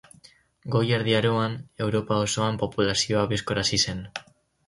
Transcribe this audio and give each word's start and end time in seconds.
Goi 0.75 0.87
Erdi 0.97 1.13
Aroan, 1.17 1.57
Europa 1.87 2.17
osoan 2.29 2.57
populazioa 2.63 3.23
bizkor 3.35 3.65
hazi 3.65 3.83
zen. 3.89 4.01